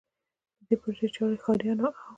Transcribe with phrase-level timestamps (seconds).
[0.57, 1.93] د دې پروژې چارې ښاریانو او